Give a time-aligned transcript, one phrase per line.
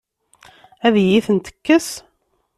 [0.85, 1.89] Ad iyi-tent-tekkes?